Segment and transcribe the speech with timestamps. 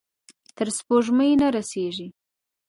[0.55, 2.07] تر سپوږمۍ نه رسیږې